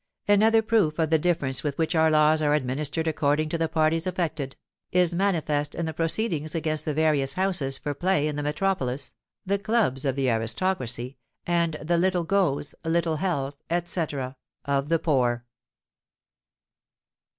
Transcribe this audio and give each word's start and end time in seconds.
Another 0.27 0.63
proof 0.63 0.97
of 0.97 1.11
the 1.11 1.19
difference 1.19 1.61
with 1.61 1.77
which 1.77 1.93
our 1.93 2.09
laws 2.09 2.41
are 2.41 2.55
administered 2.55 3.07
according 3.07 3.49
to 3.49 3.57
the 3.59 3.69
parties 3.69 4.07
affected, 4.07 4.55
is 4.91 5.13
manifest 5.13 5.75
in 5.75 5.85
the 5.85 5.93
proceedings 5.93 6.55
against 6.55 6.85
the 6.85 6.93
various 6.95 7.35
houses 7.35 7.77
for 7.77 7.93
play 7.93 8.27
in 8.27 8.35
the 8.35 8.41
metropolis, 8.41 9.13
the 9.45 9.59
clubs 9.59 10.03
of 10.03 10.15
the 10.15 10.27
aristocracy 10.27 11.17
and 11.45 11.75
the 11.83 11.99
'little 11.99 12.23
goes,' 12.23 12.73
little 12.83 13.17
hells, 13.17 13.57
&c. 13.85 14.05
of 14.65 14.89
the 14.89 14.97
poor." 14.97 15.45